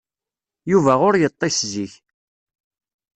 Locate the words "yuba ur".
0.71-1.13